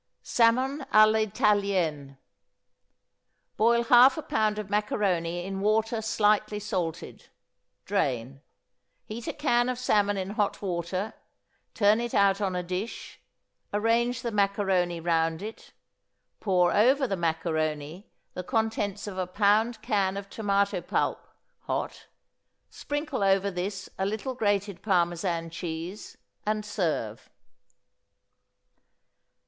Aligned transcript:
=Salmon 0.23 0.79
à 0.91 1.05
l'Italienne.= 1.05 2.17
Boil 3.55 3.83
half 3.83 4.17
a 4.17 4.23
pound 4.23 4.57
of 4.57 4.67
macaroni 4.67 5.45
in 5.45 5.59
water 5.61 6.01
slightly 6.01 6.59
salted; 6.59 7.29
drain. 7.85 8.41
Heat 9.05 9.27
a 9.27 9.33
can 9.33 9.69
of 9.69 9.77
salmon 9.77 10.17
in 10.17 10.31
hot 10.31 10.59
water; 10.59 11.13
turn 11.75 12.01
it 12.01 12.15
out 12.15 12.41
on 12.41 12.55
a 12.55 12.63
dish; 12.63 13.19
arrange 13.71 14.23
the 14.23 14.31
macaroni 14.31 14.99
round 14.99 15.43
it; 15.43 15.71
pour 16.39 16.73
over 16.73 17.05
the 17.05 17.15
macaroni 17.15 18.09
the 18.33 18.43
contents 18.43 19.05
of 19.05 19.19
a 19.19 19.27
pound 19.27 19.83
can 19.83 20.17
of 20.17 20.31
tomato 20.31 20.81
pulp 20.81 21.27
(hot), 21.67 22.07
sprinkle 22.71 23.21
over 23.21 23.51
this 23.51 23.87
a 23.99 24.07
little 24.07 24.33
grated 24.33 24.81
Parmesan 24.81 25.51
cheese, 25.51 26.17
and 26.43 26.65
serve. 26.65 27.29